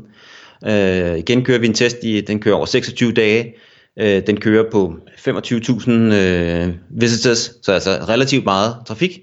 Øh, 0.67 1.17
igen 1.17 1.43
kører 1.43 1.59
vi 1.59 1.67
en 1.67 1.73
test, 1.73 1.97
i, 2.03 2.21
den 2.21 2.39
kører 2.39 2.55
over 2.55 2.65
26 2.65 3.11
dage, 3.11 3.53
øh, 3.99 4.21
den 4.27 4.39
kører 4.39 4.71
på 4.71 4.93
25.000 5.27 5.91
øh, 5.91 6.69
visitors, 6.89 7.51
så 7.63 7.71
altså 7.71 7.91
relativt 8.09 8.45
meget 8.45 8.75
trafik. 8.87 9.19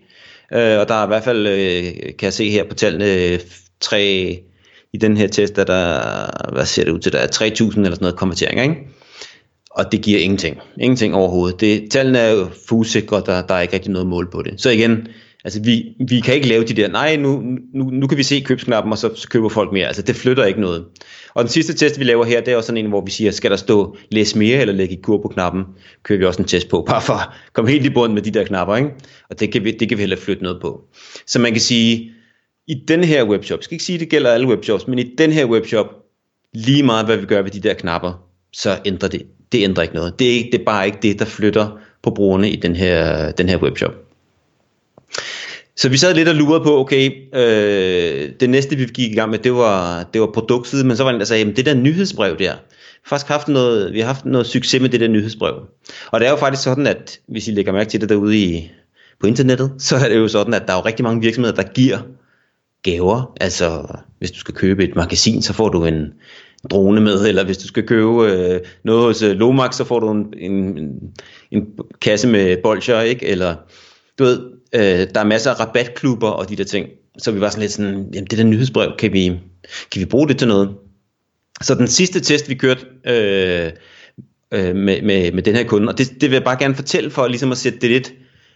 Øh, 0.53 0.79
og 0.79 0.89
der 0.89 0.95
er 0.95 1.05
i 1.05 1.07
hvert 1.07 1.25
fald, 1.25 1.47
øh, 1.47 1.85
kan 2.19 2.27
jeg 2.27 2.33
se 2.33 2.51
her 2.51 2.65
på 2.69 2.75
tallene, 2.75 3.39
tre, 3.81 4.03
i 4.93 4.97
den 4.97 5.17
her 5.17 5.27
test, 5.27 5.59
er 5.59 5.65
der 5.65 6.53
hvad 6.53 6.67
ser 6.67 6.85
det 6.85 6.93
ud 6.93 6.99
til, 6.99 7.13
der 7.13 7.19
er 7.19 7.27
3.000 7.27 7.41
eller 7.41 7.69
sådan 7.69 7.97
noget 8.01 8.17
konverteringer, 8.17 8.63
ikke? 8.63 8.77
Og 9.71 9.93
det 9.93 10.03
giver 10.03 10.21
ingenting. 10.21 10.59
Ingenting 10.81 11.15
overhovedet. 11.15 11.61
Det, 11.61 11.91
tallene 11.91 12.19
er 12.19 12.31
jo 12.31 12.49
fuldsikre, 12.69 13.23
der, 13.27 13.47
der 13.47 13.55
er 13.55 13.61
ikke 13.61 13.75
rigtig 13.75 13.93
noget 13.93 14.07
mål 14.07 14.31
på 14.31 14.43
det. 14.43 14.61
Så 14.61 14.71
igen, 14.71 15.09
Altså 15.45 15.63
vi, 15.63 15.95
vi 16.09 16.21
kan 16.21 16.35
ikke 16.35 16.49
lave 16.49 16.65
de 16.65 16.75
der, 16.75 16.89
nej 16.89 17.17
nu, 17.17 17.43
nu, 17.75 17.85
nu 17.85 18.07
kan 18.07 18.19
vi 18.19 18.23
se 18.23 18.41
købsknappen, 18.41 18.93
og 18.93 18.99
så, 18.99 19.11
så 19.15 19.29
køber 19.29 19.49
folk 19.49 19.73
mere. 19.73 19.87
Altså 19.87 20.03
det 20.03 20.17
flytter 20.17 20.45
ikke 20.45 20.61
noget. 20.61 20.85
Og 21.35 21.45
den 21.45 21.51
sidste 21.51 21.75
test 21.75 21.99
vi 21.99 22.05
laver 22.05 22.25
her, 22.25 22.41
det 22.41 22.53
er 22.53 22.57
også 22.57 22.67
sådan 22.67 22.85
en, 22.85 22.91
hvor 22.91 23.05
vi 23.05 23.11
siger, 23.11 23.31
skal 23.31 23.51
der 23.51 23.57
stå 23.57 23.97
læs 24.11 24.37
mere 24.37 24.61
eller 24.61 24.75
lægge 24.75 24.95
i 24.95 25.01
kur 25.03 25.23
på 25.23 25.29
knappen, 25.29 25.65
kører 26.03 26.19
vi 26.19 26.25
også 26.25 26.43
en 26.43 26.49
test 26.49 26.69
på, 26.69 26.85
bare 26.89 27.03
for 27.03 27.13
at 27.13 27.29
komme 27.53 27.71
helt 27.71 27.87
i 27.87 27.91
bund 27.91 28.13
med 28.13 28.23
de 28.23 28.31
der 28.31 28.45
knapper. 28.45 28.77
Ikke? 28.77 28.91
Og 29.31 29.41
det 29.41 29.53
kan, 29.53 29.65
vi, 29.65 29.71
det 29.71 29.89
kan 29.89 29.99
vi 29.99 30.03
heller 30.03 30.17
flytte 30.17 30.43
noget 30.43 30.61
på. 30.61 30.85
Så 31.27 31.39
man 31.39 31.53
kan 31.53 31.61
sige, 31.61 32.13
i 32.69 32.75
den 32.89 33.05
her 33.05 33.25
webshop, 33.25 33.59
jeg 33.59 33.65
skal 33.65 33.75
ikke 33.75 33.85
sige, 33.85 33.95
at 33.95 34.01
det 34.01 34.09
gælder 34.09 34.31
alle 34.31 34.49
webshops, 34.49 34.89
men 34.89 34.99
i 34.99 35.15
den 35.19 35.33
her 35.33 35.47
webshop, 35.47 35.87
lige 36.55 36.83
meget 36.83 37.07
hvad 37.07 37.17
vi 37.17 37.27
gør 37.27 37.43
ved 37.43 37.51
de 37.51 37.61
der 37.61 37.75
knapper, 37.75 38.29
så 38.53 38.79
ændrer 38.85 39.09
det, 39.09 39.23
det 39.53 39.65
ændrer 39.65 39.83
ikke 39.83 39.95
noget. 39.95 40.19
Det 40.19 40.27
er, 40.27 40.33
ikke, 40.33 40.51
det 40.53 40.61
er 40.61 40.65
bare 40.65 40.87
ikke 40.87 40.99
det, 41.03 41.19
der 41.19 41.25
flytter 41.25 41.79
på 42.03 42.11
brugerne 42.11 42.51
i 42.51 42.57
den 42.57 42.77
her, 42.77 43.31
den 43.33 43.49
her 43.49 43.63
webshop. 43.63 44.12
Så 45.77 45.89
vi 45.89 45.97
sad 45.97 46.15
lidt 46.15 46.29
og 46.29 46.35
lurede 46.35 46.65
på, 46.65 46.79
okay, 46.79 47.11
øh, 47.35 48.31
det 48.41 48.51
næste 48.51 48.77
vi 48.77 48.85
gik 48.85 49.13
i 49.13 49.15
gang 49.15 49.31
med, 49.31 49.39
det 49.39 49.53
var, 49.53 50.03
det 50.13 50.21
var 50.21 50.31
produktsiden, 50.35 50.89
men 50.89 50.97
så 50.97 51.05
var 51.05 51.13
det 51.13 51.19
altså, 51.19 51.35
der 51.35 51.37
sagde, 51.37 51.41
jamen 51.41 51.57
det 51.57 51.67
der 51.67 51.75
nyhedsbrev 51.75 52.39
der, 52.39 52.55
faktisk 53.07 53.29
haft 53.29 53.49
noget, 53.49 53.93
vi 53.93 54.01
har 54.01 54.07
haft 54.07 54.25
noget 54.25 54.47
succes 54.47 54.81
med 54.81 54.89
det 54.89 55.01
der 55.01 55.09
nyhedsbrev. 55.09 55.55
Og 56.11 56.21
det 56.21 56.27
er 56.27 56.31
jo 56.31 56.37
faktisk 56.37 56.63
sådan, 56.63 56.87
at 56.87 57.21
hvis 57.29 57.49
I 57.49 57.51
lægger 57.51 57.73
mærke 57.73 57.91
til 57.91 58.01
det 58.01 58.09
derude 58.09 58.39
i, 58.39 58.71
på 59.21 59.27
internettet, 59.27 59.73
så 59.79 59.97
er 59.97 60.09
det 60.09 60.17
jo 60.17 60.29
sådan, 60.29 60.55
at 60.55 60.63
der 60.67 60.73
er 60.73 60.77
jo 60.77 60.85
rigtig 60.85 61.05
mange 61.05 61.21
virksomheder, 61.21 61.57
der 61.57 61.73
giver 61.73 61.99
gaver. 62.83 63.33
Altså, 63.41 63.87
hvis 64.19 64.31
du 64.31 64.39
skal 64.39 64.55
købe 64.55 64.85
et 64.85 64.97
magasin, 64.97 65.43
så 65.43 65.53
får 65.53 65.69
du 65.69 65.85
en 65.85 66.13
drone 66.71 67.01
med, 67.01 67.25
eller 67.29 67.45
hvis 67.45 67.59
du 67.59 67.67
skal 67.67 67.87
købe 67.87 68.31
øh, 68.31 68.61
noget 68.85 69.03
hos 69.03 69.23
øh, 69.23 69.37
Lomax, 69.37 69.75
så 69.75 69.85
får 69.85 70.01
du 70.01 70.11
en, 70.11 70.35
en, 70.39 70.89
en 71.51 71.67
kasse 72.01 72.29
med 72.29 72.57
bolcher, 72.63 73.01
ikke? 73.01 73.27
Eller, 73.27 73.55
du 74.23 74.27
ved, 74.27 74.53
Øh, 74.75 75.07
der 75.15 75.21
er 75.21 75.25
masser 75.25 75.51
af 75.51 75.61
rabatklubber 75.61 76.29
og 76.29 76.49
de 76.49 76.57
der 76.57 76.65
ting. 76.65 76.89
Så 77.19 77.33
vi 77.33 77.41
var 77.41 77.49
sådan 77.49 77.61
lidt 77.61 77.73
sådan, 77.73 78.07
jamen 78.15 78.27
det 78.31 78.39
der 78.39 78.45
nyhedsbrev, 78.45 78.93
kan 78.99 79.13
vi, 79.13 79.29
kan 79.91 80.01
vi 80.01 80.05
bruge 80.05 80.29
det 80.29 80.39
til 80.39 80.49
noget? 80.49 80.75
Så 81.63 81.75
den 81.75 81.89
sidste 81.89 82.21
test, 82.21 82.49
vi 82.49 82.55
kørte 82.55 82.87
øh, 83.07 83.71
øh, 84.53 84.77
med, 84.77 85.03
med, 85.03 85.33
med 85.33 85.43
den 85.43 85.57
her 85.57 85.65
kunde, 85.65 85.89
og 85.89 85.99
det, 85.99 86.11
det 86.21 86.31
vil 86.31 86.33
jeg 86.33 86.45
bare 86.45 86.59
gerne 86.59 86.75
fortælle 86.75 87.11
for 87.11 87.27
ligesom 87.27 87.53
at 87.53 87.59
sætte 87.59 87.79
det 87.79 87.91
lidt, 87.91 88.13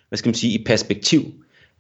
hvad 0.08 0.16
skal 0.16 0.28
man 0.28 0.34
sige, 0.34 0.58
i 0.58 0.64
perspektiv. 0.66 1.24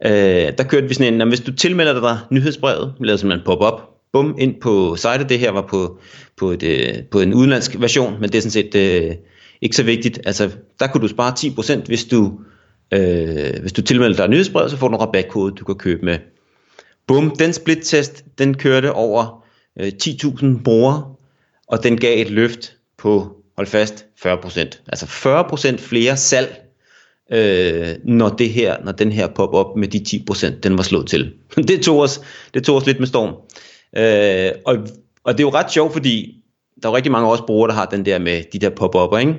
Øh, 0.06 0.10
der 0.58 0.64
kørte 0.68 0.88
vi 0.88 0.94
sådan 0.94 1.20
en, 1.20 1.28
hvis 1.28 1.40
du 1.40 1.52
tilmelder 1.52 2.00
dig 2.00 2.18
nyhedsbrevet, 2.30 2.94
lavede 3.00 3.18
simpelthen 3.18 3.46
pop-up, 3.46 3.80
bum, 4.12 4.36
ind 4.38 4.54
på 4.60 4.96
sitet, 4.96 5.28
det 5.28 5.38
her 5.38 5.50
var 5.50 5.66
på, 5.70 5.98
på, 6.36 6.50
et, 6.50 6.62
øh, 6.62 6.94
på 7.10 7.20
en 7.20 7.34
udenlandsk 7.34 7.80
version, 7.80 8.20
men 8.20 8.30
det 8.30 8.34
er 8.34 8.42
sådan 8.42 8.50
set 8.50 8.74
øh, 8.74 9.14
ikke 9.62 9.76
så 9.76 9.82
vigtigt. 9.82 10.20
Altså, 10.24 10.50
der 10.80 10.86
kunne 10.86 11.02
du 11.02 11.08
spare 11.08 11.32
10%, 11.32 11.86
hvis 11.86 12.04
du 12.04 12.32
Øh, 12.92 13.60
hvis 13.60 13.72
du 13.72 13.82
tilmelder 13.82 14.16
dig 14.16 14.28
nyhedsbrevet, 14.28 14.70
så 14.70 14.76
får 14.76 14.88
du 14.88 14.94
en 14.94 15.00
rabatkode, 15.00 15.54
du 15.54 15.64
kan 15.64 15.74
købe 15.74 16.04
med. 16.04 16.18
Bum, 17.06 17.36
den 17.38 17.52
split-test, 17.52 18.24
den 18.38 18.54
kørte 18.54 18.92
over 18.92 19.44
øh, 19.80 19.92
10.000 20.02 20.62
brugere, 20.62 21.14
og 21.68 21.82
den 21.82 21.98
gav 21.98 22.20
et 22.20 22.30
løft 22.30 22.76
på, 22.98 23.36
hold 23.56 23.66
fast, 23.66 24.06
40%. 24.26 24.84
Altså 24.88 25.06
40% 25.06 25.76
flere 25.78 26.16
salg, 26.16 26.56
øh, 27.32 27.94
når, 28.04 28.28
det 28.28 28.50
her, 28.50 28.76
når 28.84 28.92
den 28.92 29.12
her 29.12 29.26
pop-up 29.26 29.76
med 29.76 29.88
de 29.88 30.22
10%, 30.30 30.60
den 30.60 30.78
var 30.78 30.82
slået 30.82 31.06
til. 31.06 31.32
det, 31.68 31.82
tog 31.82 31.98
os, 31.98 32.20
det 32.54 32.64
tog 32.64 32.76
os 32.76 32.86
lidt 32.86 32.98
med 32.98 33.06
storm. 33.06 33.34
Øh, 33.96 34.52
og, 34.64 34.76
og 35.24 35.32
det 35.32 35.40
er 35.40 35.46
jo 35.46 35.54
ret 35.54 35.72
sjovt, 35.72 35.92
fordi 35.92 36.42
der 36.82 36.88
er 36.88 36.92
jo 36.92 36.96
rigtig 36.96 37.12
mange 37.12 37.28
af 37.28 37.32
os 37.32 37.42
brugere, 37.46 37.68
der 37.68 37.74
har 37.74 37.86
den 37.86 38.04
der 38.04 38.18
med 38.18 38.42
de 38.52 38.58
der 38.58 38.70
pop-up'er, 38.70 39.16
ikke? 39.16 39.34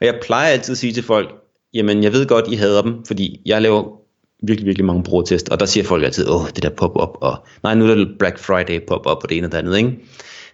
Og 0.00 0.06
jeg 0.06 0.20
plejer 0.22 0.52
altid 0.52 0.72
at 0.72 0.78
sige 0.78 0.92
til 0.92 1.02
folk, 1.02 1.43
jamen 1.74 2.02
jeg 2.02 2.12
ved 2.12 2.26
godt, 2.26 2.44
I 2.52 2.54
hader 2.54 2.82
dem, 2.82 3.04
fordi 3.06 3.40
jeg 3.46 3.62
laver 3.62 4.00
virkelig, 4.42 4.66
virkelig 4.66 4.84
mange 4.84 5.02
brugertest, 5.02 5.48
og 5.48 5.60
der 5.60 5.66
siger 5.66 5.84
folk 5.84 6.04
altid, 6.04 6.28
åh, 6.28 6.46
det 6.54 6.62
der 6.62 6.70
pop-up, 6.70 7.16
og 7.20 7.46
nej, 7.62 7.74
nu 7.74 7.84
er 7.84 7.94
der 7.94 8.06
Black 8.18 8.38
Friday 8.38 8.80
pop-up, 8.88 9.22
og 9.22 9.28
det 9.28 9.36
ene 9.36 9.46
og 9.46 9.52
det 9.52 9.58
andet, 9.58 9.76
ikke? 9.76 9.98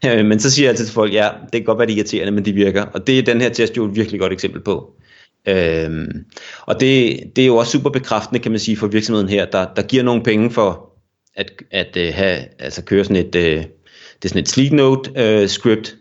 Øh, 0.07 0.27
men 0.27 0.41
så 0.41 0.51
siger 0.51 0.67
jeg 0.67 0.71
altid 0.71 0.85
til 0.85 0.95
folk, 0.95 1.13
ja, 1.13 1.29
det 1.43 1.53
kan 1.53 1.65
godt 1.65 1.79
være, 1.79 1.87
det 1.87 1.93
er 1.93 1.97
irriterende, 1.97 2.33
men 2.33 2.45
det 2.45 2.55
virker, 2.55 2.83
og 2.83 3.07
det 3.07 3.19
er 3.19 3.23
den 3.23 3.41
her 3.41 3.49
test 3.49 3.77
jo 3.77 3.85
et 3.85 3.97
virkelig 3.97 4.21
godt 4.21 4.33
eksempel 4.33 4.61
på. 4.61 4.93
Øhm, 5.49 6.25
og 6.67 6.81
det, 6.81 7.21
det 7.37 7.43
er 7.43 7.47
jo 7.47 7.57
også 7.57 7.73
super 7.73 7.91
bekræftende, 7.91 8.41
kan 8.41 8.53
man 8.53 8.61
sige, 8.61 8.77
for 8.77 8.87
virksomheden 8.87 9.29
her, 9.29 9.45
der, 9.45 9.67
der 9.77 9.83
giver 9.83 10.03
nogle 10.03 10.23
penge 10.23 10.51
for 10.51 10.91
at, 11.37 11.53
at 11.71 11.97
uh, 11.97 12.15
have, 12.15 12.39
altså 12.59 12.83
køre 12.85 13.05
sådan 13.05 13.27
et, 13.27 13.35
øh, 13.35 13.57
det 14.23 14.25
er 14.25 14.29
sådan 14.29 14.43
et 14.43 14.49
sleek 14.49 14.73
note 14.73 15.11
uh, 15.11 15.49
script, 15.49 15.97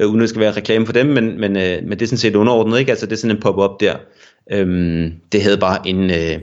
øh, 0.00 0.08
uden 0.08 0.20
at 0.20 0.22
det 0.22 0.28
skal 0.28 0.40
være 0.40 0.52
reklame 0.52 0.86
for 0.86 0.92
dem, 0.92 1.06
men, 1.06 1.40
men, 1.40 1.56
øh, 1.56 1.82
men 1.82 1.90
det 1.90 2.02
er 2.02 2.06
sådan 2.06 2.18
set 2.18 2.36
underordnet, 2.36 2.78
ikke? 2.78 2.90
Altså 2.90 3.06
det 3.06 3.12
er 3.12 3.16
sådan 3.16 3.36
en 3.36 3.42
pop-up 3.42 3.80
der, 3.80 3.96
Øhm, 4.50 5.12
det 5.32 5.42
havde 5.42 5.58
bare 5.58 5.88
en, 5.88 6.10
øh, 6.10 6.38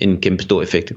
en 0.00 0.20
kæmpe 0.20 0.42
stor 0.42 0.62
effekt. 0.62 0.92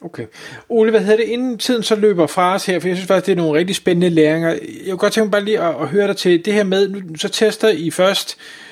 Okay. 0.00 0.26
Ole, 0.68 0.90
hvad 0.90 1.00
hedder 1.00 1.16
det, 1.16 1.24
inden 1.24 1.58
tiden 1.58 1.82
så 1.82 1.96
løber 1.96 2.26
fra 2.26 2.54
os 2.54 2.66
her, 2.66 2.80
for 2.80 2.88
jeg 2.88 2.96
synes 2.96 3.08
faktisk, 3.08 3.26
det 3.26 3.32
er 3.32 3.36
nogle 3.36 3.58
rigtig 3.58 3.76
spændende 3.76 4.08
læringer. 4.10 4.48
Jeg 4.48 4.58
kunne 4.88 4.98
godt 4.98 5.12
tænke 5.12 5.24
mig 5.24 5.30
bare 5.30 5.44
lige 5.44 5.60
at, 5.60 5.74
at 5.80 5.88
høre 5.88 6.06
dig 6.06 6.16
til 6.16 6.44
det 6.44 6.52
her 6.52 6.64
med, 6.64 6.88
nu, 6.88 7.00
så 7.16 7.28
tester 7.28 7.68
I 7.68 7.90
først 7.90 8.36
øh, 8.36 8.65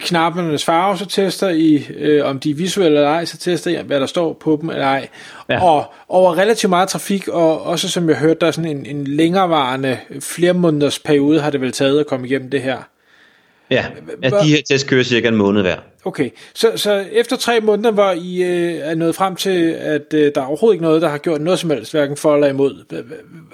knappernes 0.00 0.64
farve, 0.64 0.98
så 0.98 1.06
tester 1.06 1.48
I, 1.48 1.86
øh, 1.96 2.24
om 2.24 2.40
de 2.40 2.50
er 2.50 2.54
visuelle 2.54 2.98
eller 2.98 3.10
ej, 3.10 3.24
så 3.24 3.38
tester 3.38 3.70
I, 3.70 3.82
hvad 3.86 4.00
der 4.00 4.06
står 4.06 4.32
på 4.32 4.58
dem 4.60 4.70
eller 4.70 4.84
ej. 4.84 5.08
Ja. 5.48 5.64
Og 5.64 5.84
over 6.08 6.38
relativt 6.38 6.70
meget 6.70 6.88
trafik, 6.88 7.28
og 7.28 7.62
også 7.62 7.88
som 7.88 8.08
jeg 8.08 8.16
hørte, 8.16 8.40
der 8.40 8.46
er 8.46 8.50
sådan 8.50 8.76
en, 8.76 8.86
en 8.86 9.04
længerevarende, 9.04 9.98
flere 10.20 10.52
måneders 10.52 10.98
periode 10.98 11.40
har 11.40 11.50
det 11.50 11.60
vel 11.60 11.72
taget 11.72 12.00
at 12.00 12.06
komme 12.06 12.26
igennem 12.26 12.50
det 12.50 12.62
her. 12.62 12.78
Ja, 13.70 13.86
at 14.22 14.32
de 14.42 14.48
her 14.48 14.62
test 14.68 14.86
kører 14.86 15.02
cirka 15.02 15.28
en 15.28 15.36
måned 15.36 15.62
hver. 15.62 15.76
Okay, 16.04 16.30
så, 16.54 16.72
så 16.76 17.04
efter 17.12 17.36
tre 17.36 17.60
måneder, 17.60 17.90
hvor 17.90 18.10
I 18.10 18.42
øh, 18.42 18.74
er 18.74 18.94
nået 18.94 19.14
frem 19.14 19.36
til, 19.36 19.70
at 19.72 20.14
øh, 20.14 20.32
der 20.34 20.40
er 20.40 20.46
overhovedet 20.46 20.74
ikke 20.74 20.84
noget, 20.84 21.02
der 21.02 21.08
har 21.08 21.18
gjort 21.18 21.40
noget 21.40 21.58
som 21.58 21.70
helst, 21.70 21.92
hverken 21.92 22.16
for 22.16 22.34
eller 22.34 22.48
imod, 22.48 23.02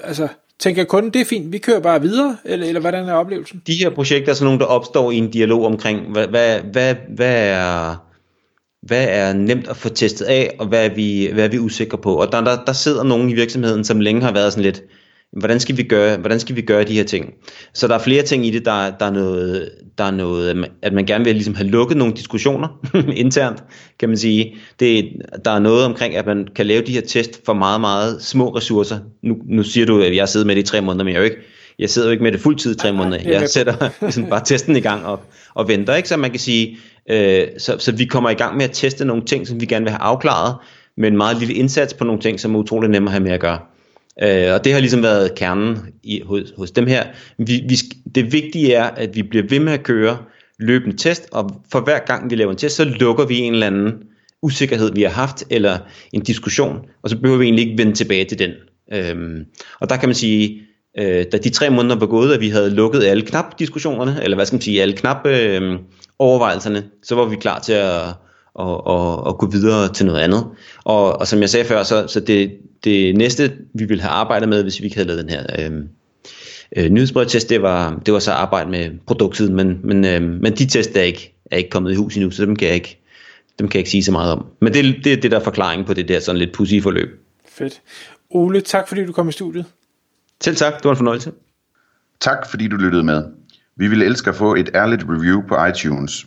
altså 0.05 0.29
tænker 0.61 0.85
kunden, 0.85 1.13
det 1.13 1.21
er 1.21 1.25
fint, 1.25 1.53
vi 1.53 1.59
kører 1.59 1.81
bare 1.81 2.01
videre, 2.01 2.37
eller, 2.45 2.67
eller 2.67 2.81
hvordan 2.81 3.09
er 3.09 3.13
oplevelsen? 3.13 3.63
De 3.67 3.75
her 3.75 3.91
projekter 3.91 4.31
er 4.31 4.35
sådan 4.35 4.45
nogle, 4.45 4.61
der 4.61 4.67
opstår 4.67 5.11
i 5.11 5.17
en 5.17 5.31
dialog 5.31 5.65
omkring, 5.65 6.13
hvad, 6.13 6.27
hvad, 6.27 6.61
hvad, 6.63 6.95
hvad 7.17 7.49
er 7.49 7.97
hvad 8.87 9.07
er 9.09 9.33
nemt 9.33 9.69
at 9.69 9.77
få 9.77 9.89
testet 9.89 10.25
af, 10.25 10.57
og 10.59 10.67
hvad 10.67 10.85
er 10.85 10.95
vi, 10.95 11.31
hvad 11.33 11.45
er 11.45 11.49
vi 11.49 11.59
usikre 11.59 11.99
på. 11.99 12.15
Og 12.21 12.33
der, 12.33 12.41
der, 12.41 12.65
der 12.65 12.73
sidder 12.73 13.03
nogen 13.03 13.31
i 13.31 13.35
virksomheden, 13.35 13.85
som 13.85 14.01
længe 14.01 14.23
har 14.23 14.33
været 14.33 14.53
sådan 14.53 14.65
lidt, 14.65 14.83
hvordan 15.37 15.61
skal 15.61 15.76
vi 15.76 15.83
gøre, 15.83 16.17
hvordan 16.17 16.41
skal 16.41 16.57
vi 16.57 16.61
gøre 16.61 16.85
de 16.85 16.95
her 16.95 17.05
ting? 17.05 17.35
Så 17.73 17.88
der 17.88 17.95
er 17.95 17.99
flere 17.99 18.23
ting 18.23 18.47
i 18.47 18.50
det, 18.50 18.64
der, 18.64 18.91
der, 18.91 19.07
er, 19.07 19.11
noget, 19.11 19.71
der 19.99 20.05
er 20.05 20.11
noget, 20.11 20.69
at 20.83 20.93
man 20.93 21.07
gerne 21.07 21.25
vil 21.25 21.35
ligesom 21.35 21.55
have 21.55 21.69
lukket 21.69 21.97
nogle 21.97 22.14
diskussioner 22.14 22.81
internt, 23.25 23.64
kan 24.00 24.09
man 24.09 24.19
sige. 24.19 24.57
Det, 24.81 25.09
der 25.45 25.50
er 25.50 25.59
noget 25.59 25.85
omkring, 25.85 26.17
at 26.17 26.26
man 26.26 26.49
kan 26.57 26.67
lave 26.67 26.83
de 26.83 26.93
her 26.93 27.00
test 27.00 27.41
for 27.47 27.53
meget, 27.53 27.81
meget 27.81 28.23
små 28.23 28.49
ressourcer. 28.49 28.99
Nu, 29.23 29.37
nu 29.49 29.62
siger 29.62 29.87
du, 29.87 30.00
at 30.03 30.17
jeg 30.17 30.29
sidder 30.29 30.47
med 30.47 30.55
det 30.57 30.62
i 30.62 30.67
tre 30.67 30.81
måneder, 30.81 31.05
men 31.05 31.14
jeg, 31.14 31.25
ikke, 31.25 31.37
jeg 31.79 31.91
sidder 31.91 32.09
jo 32.09 32.12
ikke 32.12 32.25
med 32.25 32.33
det 32.33 32.41
fuldtid 32.41 32.75
i 32.75 32.79
tre 32.79 32.93
måneder. 32.93 33.31
Jeg 33.31 33.49
sætter 33.49 33.88
ligesom 34.00 34.26
bare 34.26 34.45
testen 34.45 34.76
i 34.76 34.81
gang 34.81 35.07
og, 35.07 35.21
og 35.55 35.69
venter, 35.69 35.95
ikke? 35.95 36.09
Så 36.09 36.17
man 36.17 36.31
kan 36.31 36.41
sige, 36.41 36.76
øh, 37.11 37.47
så, 37.59 37.76
så 37.79 37.93
vi 37.93 38.05
kommer 38.05 38.31
i 38.31 38.35
gang 38.35 38.57
med 38.57 38.64
at 38.64 38.71
teste 38.73 39.05
nogle 39.05 39.25
ting, 39.25 39.47
som 39.47 39.61
vi 39.61 39.67
gerne 39.67 39.85
vil 39.85 39.91
have 39.91 40.03
afklaret, 40.03 40.55
med 40.97 41.09
en 41.09 41.17
meget 41.17 41.37
lille 41.38 41.55
indsats 41.55 41.95
på 41.95 42.05
nogle 42.05 42.21
ting, 42.21 42.41
som 42.41 42.55
er 42.55 42.59
utrolig 42.59 42.91
nemme 42.91 43.09
at 43.09 43.12
have 43.12 43.23
med 43.23 43.33
at 43.33 43.41
gøre. 43.41 43.59
Øh, 44.23 44.54
og 44.54 44.64
det 44.64 44.73
har 44.73 44.80
ligesom 44.80 45.02
været 45.02 45.35
kernen 45.35 45.78
i, 46.02 46.23
hos, 46.26 46.52
hos 46.56 46.71
dem 46.71 46.87
her. 46.87 47.04
Vi, 47.38 47.64
vi, 47.68 47.76
det 48.14 48.33
vigtige 48.33 48.75
er, 48.75 48.85
at 48.85 49.16
vi 49.16 49.23
bliver 49.23 49.44
ved 49.49 49.61
med 49.61 49.73
at 49.73 49.83
køre 49.83 50.18
løbende 50.59 50.97
test, 50.97 51.28
og 51.33 51.62
for 51.73 51.80
hver 51.80 51.99
gang 51.99 52.30
vi 52.30 52.37
laver 52.37 52.50
en 52.50 52.56
test, 52.56 52.76
så 52.76 52.85
lukker 52.85 53.26
vi 53.26 53.38
en 53.38 53.52
eller 53.52 53.66
anden 53.66 53.92
usikkerhed, 54.42 54.92
vi 54.94 55.02
har 55.02 55.11
haft, 55.11 55.44
eller 55.50 55.78
en 56.12 56.21
diskussion, 56.21 56.78
og 57.02 57.11
så 57.11 57.18
behøver 57.18 57.38
vi 57.38 57.44
egentlig 57.44 57.66
ikke 57.66 57.78
vende 57.78 57.94
tilbage 57.94 58.25
til 58.25 58.38
den. 58.38 58.50
Øhm, 58.92 59.44
og 59.80 59.90
der 59.90 59.97
kan 59.97 60.09
man 60.09 60.14
sige, 60.14 60.61
øh, 60.99 61.25
da 61.33 61.38
de 61.38 61.50
tre 61.50 61.71
måneder 61.71 61.97
var 61.97 62.06
gået, 62.06 62.35
at 62.35 62.40
vi 62.40 62.49
havde 62.49 62.71
lukket 62.71 63.04
alle 63.04 63.23
knap 63.23 63.59
diskussionerne, 63.59 64.21
eller 64.23 64.37
hvad 64.37 64.47
skal 64.47 64.56
man 64.56 64.62
sige, 64.62 64.83
alle 64.83 64.97
knap 64.97 65.26
øh, 65.26 65.78
overvejelserne, 66.18 66.85
så 67.02 67.14
var 67.14 67.25
vi 67.25 67.37
klar 67.37 67.59
til 67.59 67.73
at, 67.73 68.00
og, 68.55 68.87
og, 68.87 69.25
og 69.25 69.39
gå 69.39 69.47
videre 69.47 69.93
til 69.93 70.07
noget 70.07 70.21
andet. 70.21 70.47
Og, 70.85 71.21
og 71.21 71.27
som 71.27 71.41
jeg 71.41 71.51
sagde 71.51 71.67
før, 71.67 71.83
så, 71.83 72.07
så 72.07 72.21
det, 72.21 72.59
det 72.85 73.17
næste, 73.17 73.53
vi 73.75 73.85
ville 73.85 74.03
have 74.03 74.11
arbejdet 74.11 74.49
med, 74.49 74.63
hvis 74.63 74.81
vi 74.81 74.85
ikke 74.85 74.97
havde 74.97 75.09
lavet 75.09 75.23
den 75.23 75.31
her 75.31 75.47
øh, 75.59 75.83
øh, 76.77 76.91
nyhedsbrevtest, 76.91 77.49
det 77.49 77.63
var, 77.63 78.01
det 78.07 78.15
var 78.15 78.21
så 78.21 78.33
arbejde 78.33 78.71
med 78.71 78.91
produktet, 79.07 79.53
men, 79.53 79.81
men, 79.85 80.05
øh, 80.05 80.23
men 80.23 80.57
de 80.57 80.67
test 80.67 80.97
er 80.97 81.03
ikke, 81.03 81.35
er 81.51 81.57
ikke 81.57 81.71
kommet 81.71 81.93
i 81.93 81.95
hus 81.95 82.17
endnu, 82.17 82.31
så 82.31 82.45
dem 82.45 82.57
kan 82.57 82.69
jeg 82.69 82.75
ikke, 82.75 83.01
dem 83.59 83.69
kan 83.69 83.79
jeg 83.79 83.81
ikke 83.81 83.91
sige 83.91 84.05
så 84.05 84.13
meget 84.13 84.33
om. 84.33 84.47
Men 84.61 84.75
det, 84.75 85.05
det 85.05 85.13
er 85.13 85.17
det 85.17 85.31
der 85.31 85.41
forklaring 85.41 85.87
på 85.87 85.95
det 85.95 86.09
der 86.09 86.21
sådan 86.21 86.39
lidt 86.39 86.53
pussy 86.53 86.75
forløb. 86.83 87.21
Fedt. 87.49 87.81
Ole, 88.31 88.61
tak 88.61 88.89
fordi 88.89 89.07
du 89.07 89.13
kom 89.13 89.29
i 89.29 89.33
studiet. 89.33 89.65
Selv 90.41 90.57
tak, 90.57 90.77
det 90.77 90.85
var 90.85 90.91
en 90.91 90.97
fornøjelse. 90.97 91.33
Tak 92.21 92.51
fordi 92.51 92.69
du 92.69 92.77
lyttede 92.77 93.03
med. 93.03 93.25
Vi 93.77 93.89
ville 93.89 94.05
elske 94.05 94.31
at 94.31 94.37
få 94.37 94.55
et 94.55 94.71
ærligt 94.75 95.03
review 95.09 95.43
på 95.49 95.65
iTunes. 95.65 96.27